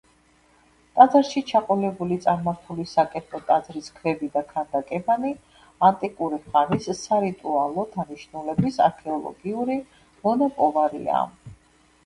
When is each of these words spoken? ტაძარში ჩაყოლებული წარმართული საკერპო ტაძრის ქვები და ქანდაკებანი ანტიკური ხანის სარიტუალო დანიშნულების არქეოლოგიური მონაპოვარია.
ტაძარში 0.99 1.41
ჩაყოლებული 1.49 2.15
წარმართული 2.21 2.85
საკერპო 2.91 3.41
ტაძრის 3.49 3.89
ქვები 3.97 4.29
და 4.37 4.41
ქანდაკებანი 4.53 5.33
ანტიკური 5.89 6.39
ხანის 6.47 6.89
სარიტუალო 7.01 7.85
დანიშნულების 7.97 8.81
არქეოლოგიური 8.87 9.77
მონაპოვარია. 10.25 11.21